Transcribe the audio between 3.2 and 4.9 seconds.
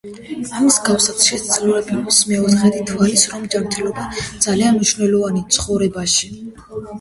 რომ ჯანმრთელობაა ძალიან